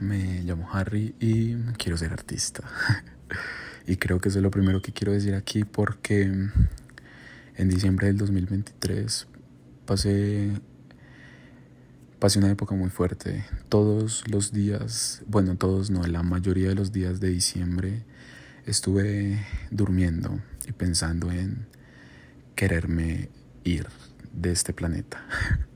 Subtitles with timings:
[0.00, 2.64] Me llamo Harry y quiero ser artista.
[3.86, 8.16] y creo que eso es lo primero que quiero decir aquí porque en diciembre del
[8.16, 9.28] 2023
[9.86, 10.60] pasé,
[12.18, 13.44] pasé una época muy fuerte.
[13.68, 18.02] Todos los días, bueno, todos no, la mayoría de los días de diciembre
[18.66, 21.66] estuve durmiendo y pensando en
[22.56, 23.28] quererme
[23.62, 23.86] ir
[24.32, 25.24] de este planeta.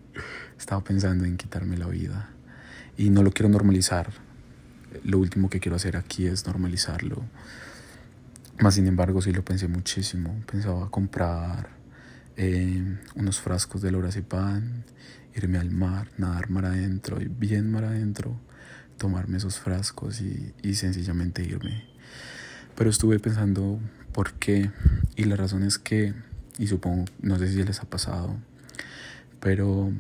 [0.59, 2.36] Estaba pensando en quitarme la vida
[2.97, 4.11] y no lo quiero normalizar.
[5.05, 7.25] Lo último que quiero hacer aquí es normalizarlo.
[8.59, 10.43] Más sin embargo, sí lo pensé muchísimo.
[10.51, 11.69] Pensaba comprar
[12.37, 14.83] eh, unos frascos de lorazepam,
[15.35, 18.41] irme al mar, nadar mar adentro y bien mar adentro,
[18.97, 21.85] tomarme esos frascos y, y sencillamente irme.
[22.75, 23.79] Pero estuve pensando
[24.13, 24.71] por qué
[25.17, 26.15] y la razón es que,
[26.59, 28.37] y supongo, no sé si les ha pasado,
[29.41, 29.93] pero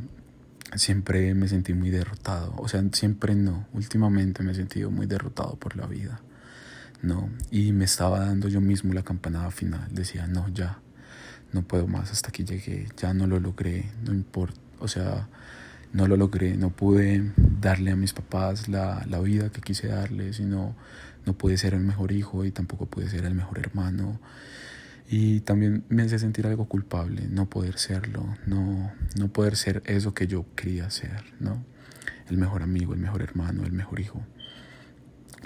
[0.74, 2.54] siempre me sentí muy derrotado.
[2.56, 3.66] O sea, siempre no.
[3.72, 6.20] Últimamente me he sentido muy derrotado por la vida.
[7.02, 7.30] No.
[7.50, 9.88] Y me estaba dando yo mismo la campanada final.
[9.90, 10.80] Decía, no, ya.
[11.52, 12.10] No puedo más.
[12.10, 12.86] Hasta aquí llegué.
[12.96, 13.90] Ya no lo logré.
[14.04, 14.60] No importa.
[14.80, 15.28] O sea,
[15.92, 16.56] no lo logré.
[16.56, 20.36] No pude darle a mis papás la, la vida que quise darles.
[20.36, 20.74] Sino
[21.24, 24.20] no pude ser el mejor hijo y tampoco pude ser el mejor hermano.
[25.08, 30.14] Y también me hace sentir algo culpable, no poder serlo, no, no poder ser eso
[30.14, 31.64] que yo quería ser, ¿no?
[32.28, 34.22] El mejor amigo, el mejor hermano, el mejor hijo.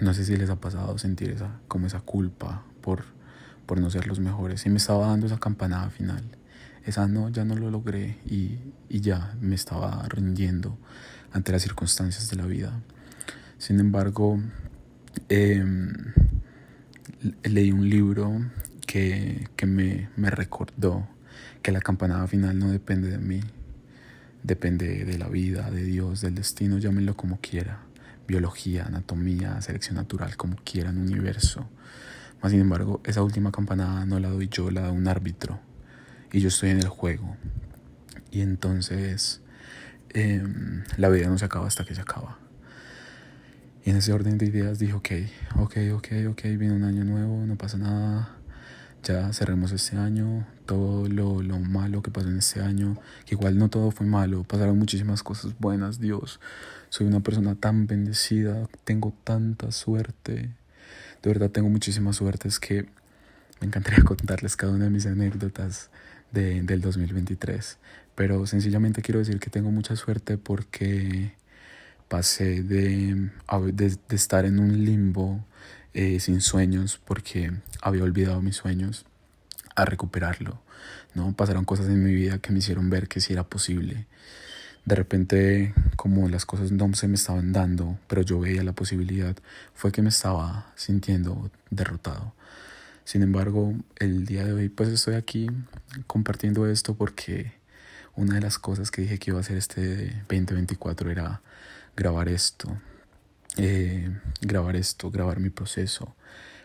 [0.00, 3.04] No sé si les ha pasado sentir esa, como esa culpa por,
[3.66, 4.64] por no ser los mejores.
[4.64, 6.24] Y me estaba dando esa campanada final.
[6.86, 10.78] Esa no, ya no lo logré y, y ya me estaba rindiendo
[11.32, 12.80] ante las circunstancias de la vida.
[13.58, 14.40] Sin embargo,
[15.28, 15.62] eh,
[17.42, 18.40] leí un libro
[18.90, 21.06] que, que me, me, recordó
[21.62, 23.40] que la campanada final no depende de mí,
[24.42, 27.82] depende de la vida, de Dios, del destino, llámenlo como quiera,
[28.26, 31.70] biología, anatomía, selección natural, como quieran, universo.
[32.42, 35.60] Más sin embargo, esa última campanada no la doy yo, la da un árbitro,
[36.32, 37.36] y yo estoy en el juego.
[38.32, 39.40] Y entonces
[40.08, 40.42] eh,
[40.96, 42.38] la vida no se acaba hasta que se acaba.
[43.84, 45.10] Y en ese orden de ideas dije, ok,
[45.60, 48.39] ok, ok, ok, viene un año nuevo, no pasa nada,
[49.02, 53.58] ya cerremos este año, todo lo, lo, malo que pasó en este año, que igual
[53.58, 56.40] no todo fue malo, pasaron muchísimas cosas buenas, Dios,
[56.88, 60.50] soy una persona tan bendecida, tengo tanta suerte,
[61.22, 62.86] de verdad tengo muchísimas suertes que
[63.60, 65.90] me encantaría contarles cada una de mis anécdotas
[66.32, 67.78] de, del 2023,
[68.14, 71.32] pero sencillamente quiero decir que tengo mucha suerte porque
[72.08, 73.30] pasé de,
[73.72, 75.44] de, de estar en un limbo
[75.94, 77.52] eh, sin sueños porque
[77.82, 79.04] había olvidado mis sueños
[79.74, 80.60] a recuperarlo.
[81.14, 81.32] ¿no?
[81.34, 84.06] Pasaron cosas en mi vida que me hicieron ver que sí era posible.
[84.84, 89.36] De repente, como las cosas no se me estaban dando, pero yo veía la posibilidad,
[89.74, 92.34] fue que me estaba sintiendo derrotado.
[93.04, 95.48] Sin embargo, el día de hoy pues estoy aquí
[96.06, 97.52] compartiendo esto porque
[98.14, 101.40] una de las cosas que dije que iba a hacer este 2024 era
[101.96, 102.78] grabar esto,
[103.62, 104.08] eh,
[104.40, 106.16] grabar esto, grabar mi proceso,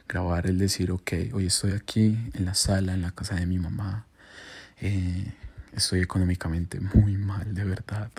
[0.07, 3.59] grabar el decir, ok, hoy estoy aquí en la sala, en la casa de mi
[3.59, 4.05] mamá,
[4.79, 5.33] eh,
[5.73, 8.09] estoy económicamente muy mal, de verdad,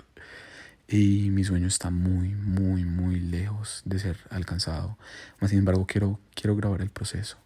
[0.87, 4.95] y mi sueño está muy, muy, muy lejos de ser alcanzado.
[5.39, 7.37] Mas, sin embargo, quiero, quiero grabar el proceso,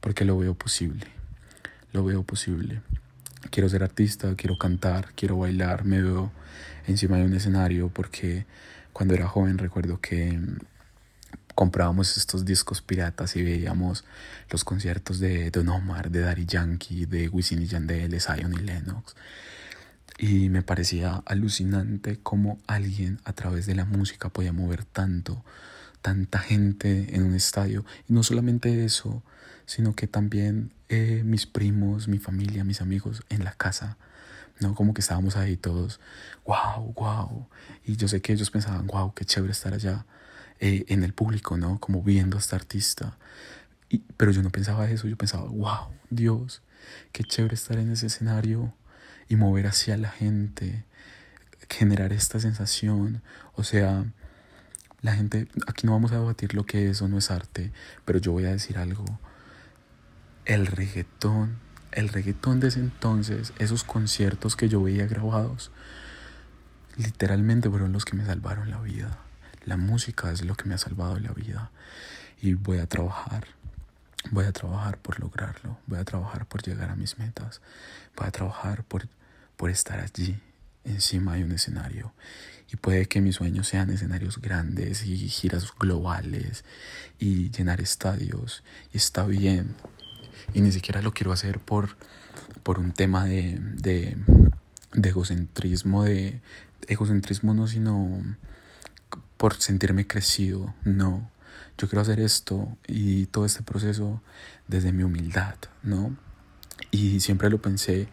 [0.00, 1.06] porque lo veo posible,
[1.92, 2.82] lo veo posible.
[3.50, 6.32] Quiero ser artista, quiero cantar, quiero bailar, me veo
[6.88, 8.46] encima de un escenario porque
[8.92, 10.38] cuando era joven recuerdo que
[11.54, 14.04] comprábamos estos discos piratas y veíamos
[14.50, 18.58] los conciertos de Don Omar, de Daddy Yankee, de Wisin y Yandel, de Zion y
[18.58, 19.14] Lennox.
[20.18, 25.44] Y me parecía alucinante cómo alguien a través de la música podía mover tanto,
[26.00, 27.84] tanta gente en un estadio.
[28.08, 29.22] Y no solamente eso,
[29.66, 33.96] sino que también eh, mis primos, mi familia, mis amigos en la casa.
[34.60, 34.74] ¿no?
[34.74, 35.98] Como que estábamos ahí todos,
[36.46, 37.48] wow, wow.
[37.84, 40.06] Y yo sé que ellos pensaban, wow, qué chévere estar allá
[40.62, 41.78] eh, en el público, ¿no?
[41.78, 43.18] Como viendo a este artista.
[43.90, 46.62] Y, pero yo no pensaba eso, yo pensaba, wow, Dios,
[47.12, 48.72] qué chévere estar en ese escenario
[49.28, 50.84] y mover hacia la gente,
[51.68, 53.22] generar esta sensación.
[53.54, 54.06] O sea,
[55.02, 57.72] la gente, aquí no vamos a debatir lo que es o no es arte,
[58.06, 59.04] pero yo voy a decir algo.
[60.46, 61.60] El reggaetón
[61.92, 65.70] el reggaetón de ese entonces, esos conciertos que yo veía grabados,
[66.96, 69.18] literalmente fueron los que me salvaron la vida.
[69.64, 71.70] La música es lo que me ha salvado la vida.
[72.40, 73.46] Y voy a trabajar,
[74.30, 77.60] voy a trabajar por lograrlo, voy a trabajar por llegar a mis metas,
[78.16, 79.08] voy a trabajar por,
[79.56, 80.40] por estar allí
[80.84, 82.12] encima de un escenario.
[82.72, 86.64] Y puede que mis sueños sean escenarios grandes y giras globales
[87.18, 88.64] y llenar estadios.
[88.92, 89.76] Y está bien.
[90.54, 91.96] Y ni siquiera lo quiero hacer por,
[92.62, 94.16] por un tema de, de,
[94.94, 96.40] de egocentrismo, de
[96.88, 98.22] egocentrismo no, sino
[99.42, 100.72] por sentirme crecido.
[100.84, 101.28] No.
[101.76, 104.22] Yo quiero hacer esto y todo este proceso
[104.68, 106.16] desde mi humildad, ¿no?
[106.92, 108.06] Y siempre lo pensé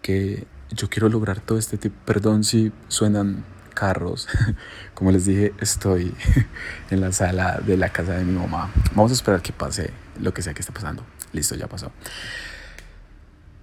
[0.00, 3.44] que yo quiero lograr todo este tipo, perdón si suenan
[3.74, 4.28] carros,
[4.94, 6.14] como les dije, estoy
[6.90, 8.72] en la sala de la casa de mi mamá.
[8.94, 9.90] Vamos a esperar que pase
[10.20, 11.04] lo que sea que esté pasando.
[11.32, 11.90] Listo, ya pasó.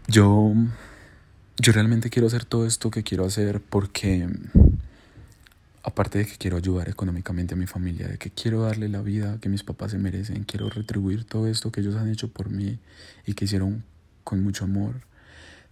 [0.07, 0.51] Yo,
[1.55, 4.27] yo realmente quiero hacer todo esto que quiero hacer porque,
[5.83, 9.37] aparte de que quiero ayudar económicamente a mi familia, de que quiero darle la vida
[9.41, 12.79] que mis papás se merecen, quiero retribuir todo esto que ellos han hecho por mí
[13.25, 13.83] y que hicieron
[14.23, 15.01] con mucho amor.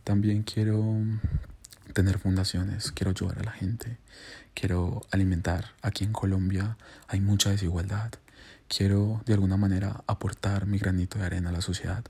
[0.04, 0.84] También quiero
[1.94, 3.98] tener fundaciones, quiero ayudar a la gente,
[4.54, 5.72] quiero alimentar.
[5.82, 8.12] Aquí en Colombia hay mucha desigualdad.
[8.68, 12.04] Quiero de alguna manera aportar mi granito de arena a la sociedad,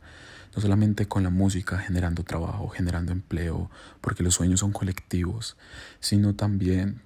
[0.55, 3.69] no solamente con la música, generando trabajo, generando empleo,
[3.99, 5.57] porque los sueños son colectivos,
[5.99, 7.01] sino también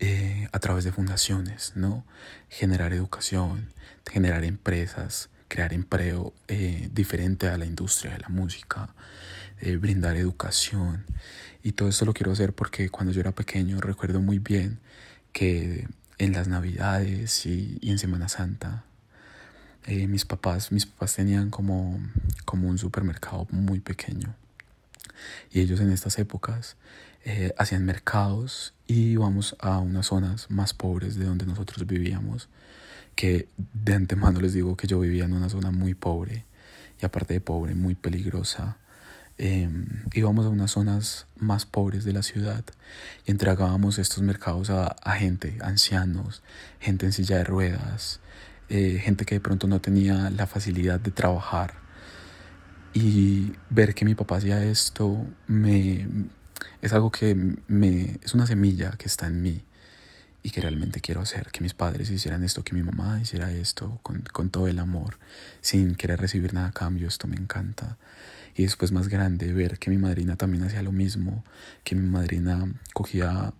[0.00, 2.04] eh, a través de fundaciones, ¿no?
[2.48, 3.72] Generar educación,
[4.10, 8.94] generar empresas, crear empleo eh, diferente a la industria de la música,
[9.60, 11.04] eh, brindar educación.
[11.62, 14.78] Y todo esto lo quiero hacer porque cuando yo era pequeño recuerdo muy bien
[15.32, 15.88] que
[16.18, 18.84] en las navidades y, en Semana Santa
[19.86, 22.00] eh, mis papás mis papás tenían como,
[22.44, 24.34] como un supermercado muy pequeño
[25.50, 26.76] y ellos en estas épocas
[27.58, 32.48] hacían mercados y íbamos a unas zonas más pobres de donde nosotros vivíamos
[33.18, 36.44] que de antemano les digo que yo vivía en una zona muy pobre
[37.02, 38.76] y aparte de pobre, muy peligrosa.
[39.38, 42.64] Em, íbamos a unas zonas más pobres de la ciudad
[43.26, 46.44] y entregábamos estos mercados a, gente, ancianos,
[46.78, 48.20] gente en silla de ruedas,
[48.68, 51.74] eh, gente que de pronto no tenía la facilidad de trabajar.
[52.94, 56.06] Y ver que mi papá hacía esto me,
[56.82, 57.34] es algo que
[57.66, 59.62] me, es una semilla que está en mí
[60.42, 63.98] y que realmente quiero hacer, que mis padres hicieran esto, que mi mamá hiciera esto
[64.02, 65.18] con, con, todo el amor,
[65.60, 67.96] sin querer recibir nada a cambio, esto me encanta.
[68.54, 71.44] Y después más grande, ver que mi madrina también hacía lo mismo,
[71.84, 73.52] que mi madrina cogía,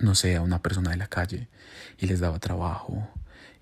[0.00, 1.48] no sé, a una persona de la calle
[1.98, 3.08] y les daba trabajo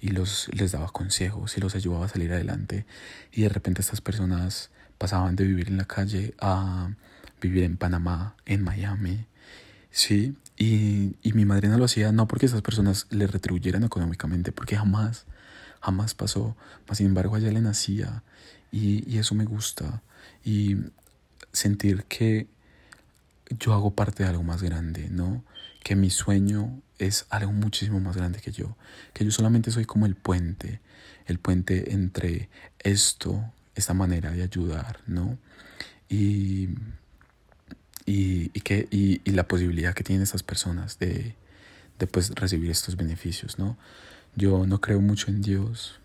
[0.01, 2.87] y los, les daba consejos y los ayudaba a salir adelante.
[3.33, 6.91] Y de repente estas personas pasaban de vivir en la calle a
[7.41, 9.27] vivir en Panamá, en Miami,
[9.91, 10.37] ¿sí?
[10.57, 15.27] Y, y mi madrina lo hacía no porque esas personas le retribuyeran económicamente, porque jamás,
[15.81, 16.57] jamás pasó.
[16.89, 18.23] Mas, sin embargo, a ella le nacía
[18.73, 20.03] y, y eso me gusta.
[20.45, 20.77] Y
[21.53, 22.47] sentir que
[23.59, 25.45] yo hago parte de algo más grande, ¿no?
[25.83, 28.77] Que mi sueño es algo muchísimo más grande que yo.
[29.13, 30.81] Que yo solamente soy como el puente,
[31.27, 32.49] el puente entre
[32.79, 35.39] esto, esta manera de ayudar, ¿no?
[36.09, 36.71] Y
[38.07, 41.35] y, y, que, y, y, la posibilidad que tienen estas personas de,
[41.99, 43.77] de pues, recibir estos beneficios, ¿no?
[44.37, 45.99] Yo no creo mucho en Dios,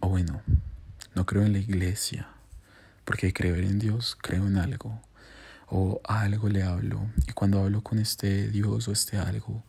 [0.00, 0.40] o bueno,
[1.14, 2.28] no creo en la iglesia,
[3.04, 5.00] porque creer en Dios, creo en algo,
[5.68, 9.62] o a algo le hablo, y cuando hablo con este Dios o este algo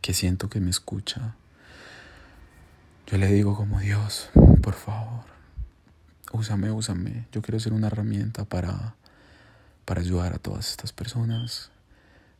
[0.00, 1.36] que siento que me escucha,
[3.06, 4.30] yo le digo como Dios,
[4.62, 5.24] por favor,
[6.32, 8.94] úsame, úsame, yo quiero ser una herramienta para
[9.84, 11.70] para ayudar a todas estas personas.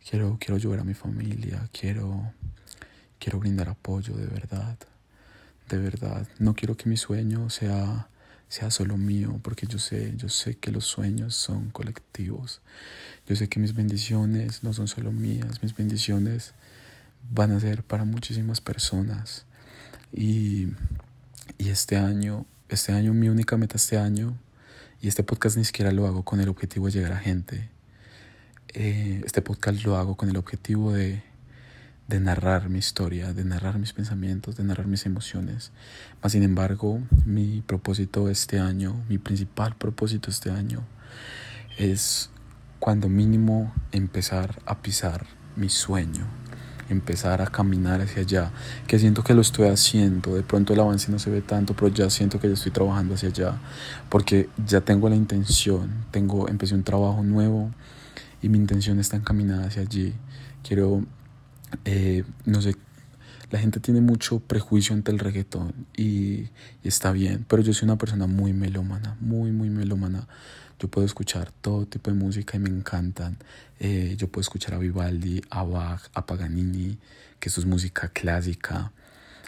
[0.08, 2.32] Quiero, quiero ayudar a mi familia, quiero,
[3.18, 4.76] quiero brindar apoyo de verdad,
[5.68, 6.26] de verdad.
[6.38, 8.08] No quiero que mi sueño sea,
[8.48, 12.60] sea solo mío, porque yo sé, yo sé que los sueños son colectivos.
[13.26, 16.52] Yo sé que mis bendiciones no son solo mías, mis bendiciones
[17.32, 19.46] van a ser para muchísimas personas.
[20.12, 20.68] Y,
[21.56, 24.36] y este año, este año, mi única meta este año
[25.04, 27.68] y este podcast ni siquiera lo hago con el objetivo de llegar a gente.
[28.72, 31.22] Eh, este podcast lo hago con el objetivo de,
[32.08, 35.72] de narrar mi historia, de narrar mis pensamientos, de narrar mis emociones.
[36.22, 40.82] Mas, sin embargo, mi propósito este año, mi principal propósito este año,
[41.76, 42.30] es
[42.78, 46.26] cuando mínimo empezar a pisar mi sueño
[46.88, 48.50] empezar a caminar hacia allá,
[48.86, 51.88] que siento que lo estoy haciendo, de pronto el avance no se ve tanto, pero
[51.88, 53.58] ya siento que ya estoy trabajando hacia allá,
[54.08, 57.70] porque ya tengo la intención, tengo, empecé un trabajo nuevo
[58.42, 60.12] y mi intención está encaminada hacia allí.
[60.62, 61.04] Quiero,
[61.84, 62.76] eh, no sé,
[63.54, 66.48] la gente tiene mucho prejuicio ante el reggaetón y,
[66.82, 70.26] está bien, pero yo soy una persona muy melómana, muy, muy melómana.
[70.80, 73.38] Yo puedo escuchar todo tipo de música y me encantan.
[73.78, 76.98] Eh, yo puedo escuchar a Vivaldi, a Bach, a Paganini,
[77.38, 78.90] que eso es música clásica,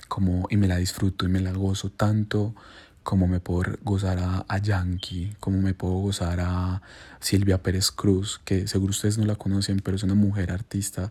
[0.06, 2.54] como, y me la disfruto y me la gozo tanto
[3.02, 6.80] como me puedo gozar a, Yankee, como me puedo gozar a
[7.18, 11.10] Silvia Pérez Cruz, que seguro ustedes no la conocen, pero es una mujer artista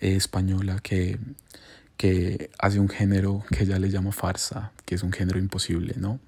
[0.00, 1.20] eh, española que,
[2.02, 6.18] que hace un género que ella le llama farsa, que es un género imposible, ¿no?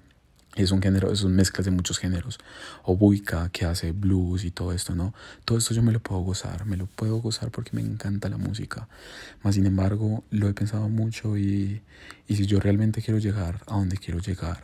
[0.55, 2.39] Es un género, es un mezclas de muchos géneros.
[2.83, 5.13] O Buica, que hace blues y todo esto, ¿no?
[5.43, 8.37] Todo esto yo me lo puedo gozar, me lo puedo gozar porque me encanta la
[8.37, 8.87] música.
[9.43, 11.81] Más sin embargo, lo he pensado mucho y,
[12.25, 14.63] y si yo realmente quiero llegar a donde quiero llegar,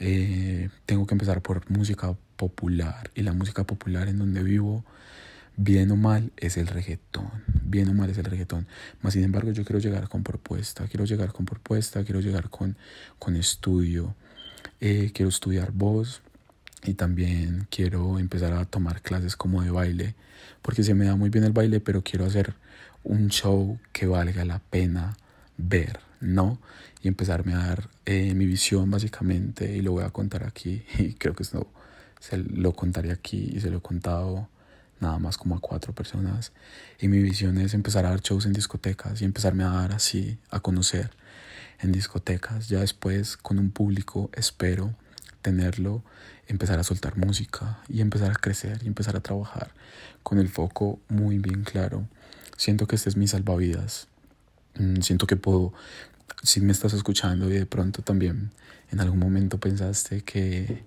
[0.00, 4.84] eh, tengo que empezar por música popular y la música popular en donde vivo
[5.56, 7.30] bien o mal es el reggaetón,
[7.70, 8.66] bien o mal es el reggaetón.
[9.02, 12.76] Más sin embargo yo quiero llegar con propuesta, quiero llegar con propuesta, quiero llegar con,
[13.18, 14.14] con estudio,
[14.80, 16.22] eh, quiero estudiar voz
[16.84, 20.14] y también quiero empezar a tomar clases como de baile,
[20.62, 22.54] porque se me da muy bien el baile, pero quiero hacer
[23.04, 25.16] un show que valga la pena
[25.56, 26.60] ver, ¿no?
[27.02, 31.14] Y empezarme a dar eh, mi visión básicamente y lo voy a contar aquí y
[31.14, 31.70] creo que esto
[32.20, 34.48] se lo contaré aquí y se lo he contado
[35.00, 36.52] nada más como a cuatro personas.
[36.98, 40.38] Y mi visión es empezar a dar shows en discotecas y empezarme a dar así
[40.50, 41.10] a conocer
[41.80, 42.68] en discotecas.
[42.68, 44.94] Ya después con un público espero
[45.42, 46.02] tenerlo
[46.48, 49.72] empezar a soltar música y empezar a crecer y empezar a trabajar
[50.22, 52.08] con el foco muy bien claro.
[52.56, 54.08] Siento que este es mi salvavidas.
[54.78, 55.72] Mm, siento que puedo,
[56.42, 58.50] si me estás escuchando y de pronto también
[58.90, 60.84] en algún momento pensaste que,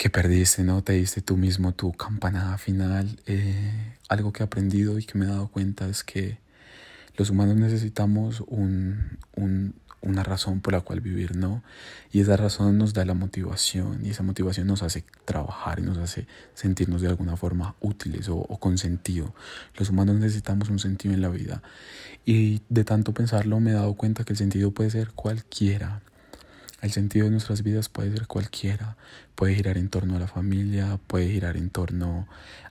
[0.00, 0.82] que perdiste, ¿no?
[0.82, 3.20] Te diste tú mismo tu campanada final.
[3.26, 6.38] Eh, algo que he aprendido y que me he dado cuenta es que
[7.18, 11.62] los humanos necesitamos un, un, una razón por la cual vivir, ¿no?
[12.12, 15.98] Y esa razón nos da la motivación y esa motivación nos hace trabajar y nos
[15.98, 19.34] hace sentirnos de alguna forma útiles o, con sentido.
[19.76, 21.62] Los humanos necesitamos un sentido en la vida
[22.24, 26.00] y de tanto pensarlo me he dado cuenta que el sentido puede ser cualquiera.
[26.82, 28.96] El sentido de nuestras vidas puede ser cualquiera.
[29.34, 32.26] Puede girar en torno a la familia, puede girar en torno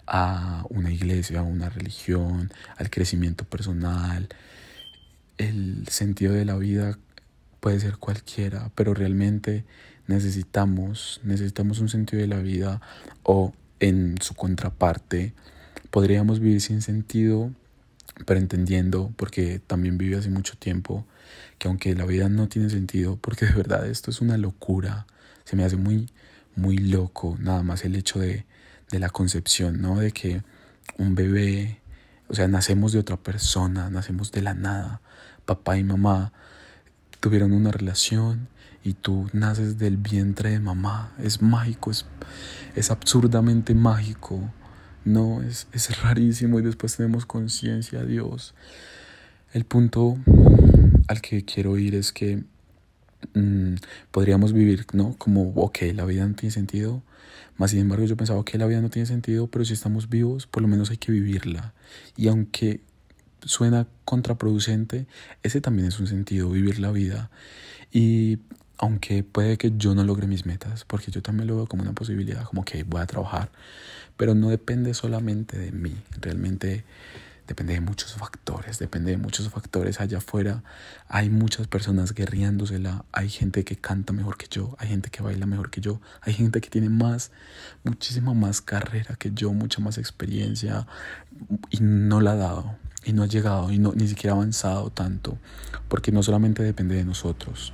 [0.07, 4.29] a una iglesia, a una religión, al crecimiento personal.
[5.37, 6.97] El sentido de la vida
[7.59, 9.65] puede ser cualquiera, pero realmente
[10.07, 12.81] necesitamos, necesitamos un sentido de la vida
[13.23, 15.33] o en su contraparte
[15.89, 17.51] podríamos vivir sin sentido,
[18.25, 21.05] pero entendiendo, porque también viví hace mucho tiempo,
[21.57, 25.05] que aunque la vida no tiene sentido, porque de verdad esto es una locura,
[25.45, 26.09] se me hace muy,
[26.55, 28.45] muy loco, nada más el hecho de,
[28.91, 29.99] de la concepción, ¿no?
[29.99, 30.43] De que
[30.97, 31.79] un bebé,
[32.27, 35.01] o sea, nacemos de otra persona, nacemos de la nada,
[35.45, 36.31] papá y mamá
[37.19, 38.47] tuvieron una relación
[38.83, 41.11] y tú naces del vientre de mamá.
[41.19, 42.05] Es mágico, es,
[42.75, 44.51] es absurdamente mágico.
[45.05, 48.53] No, es, es rarísimo y después tenemos conciencia, Dios.
[49.53, 50.17] El punto
[51.09, 52.43] al que quiero ir es que
[53.33, 53.73] mm,
[54.11, 55.15] podríamos vivir, ¿no?
[55.17, 57.01] Como, ok, la vida no tiene sentido.
[57.57, 60.45] Más sin embargo, yo pensaba que la vida no tiene sentido, pero si estamos vivos,
[60.45, 61.73] por lo menos hay que vivirla.
[62.15, 62.81] Y aunque
[63.43, 65.07] suena contraproducente,
[65.41, 67.31] ese también es un sentido, vivir la vida.
[67.91, 68.37] Y
[68.77, 71.93] aunque puede que yo no logre mis metas, porque yo también lo veo como una
[71.93, 73.49] posibilidad, como que voy a trabajar,
[74.15, 76.85] pero no depende solamente de mí, realmente
[77.49, 80.63] depende de muchos factores, depende de muchos factores allá afuera.
[81.07, 85.47] Hay muchas personas guerreándosela, hay gente que canta mejor que yo, hay gente que baila
[85.47, 87.31] mejor que yo, hay gente que tiene más,
[87.83, 90.85] muchísima más carrera que yo, mucha más experiencia
[91.71, 94.91] y no la ha dado y no ha llegado y no, ni siquiera ha avanzado
[94.91, 95.39] tanto,
[95.87, 97.73] porque no solamente depende de nosotros.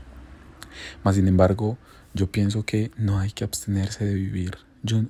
[1.03, 1.77] Más sin embargo,
[2.13, 4.57] yo pienso que no hay que abstenerse de vivir.
[4.85, 5.01] Yo,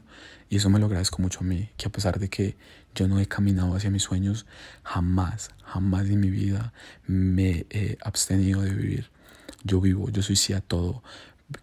[0.49, 2.55] y eso me lo agradezco mucho a mí, que a pesar de que
[2.95, 4.45] yo no he caminado hacia mis sueños,
[4.83, 6.71] jamás, jamás en mi vida
[7.07, 9.09] me he abstenido de vivir.
[9.65, 11.03] Yo vivo, yo soy sí a todo,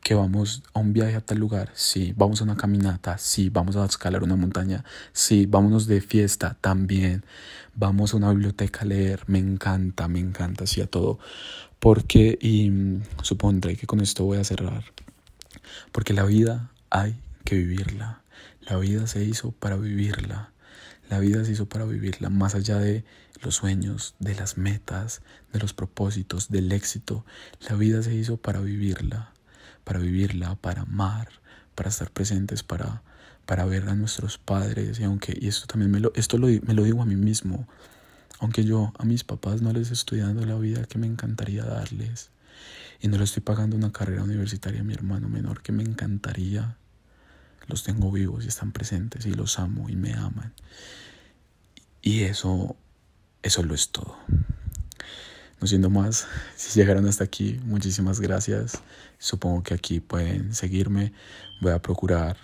[0.03, 3.77] que vamos a un viaje a tal lugar, sí, vamos a una caminata, sí, vamos
[3.77, 7.25] a escalar una montaña, sí, vámonos de fiesta también,
[7.75, 11.19] vamos a una biblioteca a leer, me encanta, me encanta, sí a todo,
[11.79, 14.85] porque, y mm, supondré que con esto voy a cerrar,
[15.93, 18.23] porque la vida hay que vivirla,
[18.61, 20.53] la vida se hizo para vivirla,
[21.09, 23.05] la vida se hizo para vivirla, más allá de
[23.43, 25.23] los sueños, de las metas,
[25.53, 27.25] de los propósitos, del éxito,
[27.69, 29.33] la vida se hizo para vivirla
[29.85, 31.29] para vivirla, para amar,
[31.75, 33.03] para estar presentes, para,
[33.47, 35.01] para ver a nuestros padres.
[35.01, 37.69] Y aunque, y esto también me lo, esto lo, me lo digo a mí mismo,
[38.39, 42.31] aunque yo a mis papás no les estoy dando la vida que me encantaría darles
[43.01, 46.77] y no le estoy pagando una carrera universitaria a mi hermano menor que me encantaría,
[47.67, 50.53] los tengo vivos y están presentes y los amo y me aman.
[52.01, 52.77] Y eso,
[53.43, 54.17] eso lo es todo.
[55.61, 56.27] No siendo más,
[56.57, 58.83] si llegaron hasta aquí, muchísimas gracias.
[59.19, 61.13] Supongo que aquí pueden seguirme.
[61.61, 62.37] Voy a procurar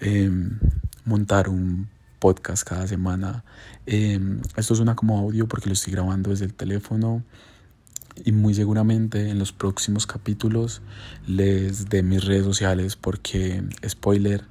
[0.00, 0.58] em,
[1.04, 1.88] montar un
[2.18, 3.44] podcast cada semana.
[3.86, 7.22] Em, esto suena como audio porque lo estoy grabando desde el teléfono
[8.24, 10.82] y muy seguramente en los próximos capítulos
[11.26, 14.44] les dé mis redes sociales porque, spoiler,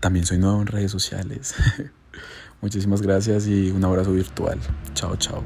[0.00, 1.54] también soy nuevo en redes sociales.
[2.62, 4.58] Muchísimas gracias y un abrazo virtual.
[4.94, 5.42] Chao, chao.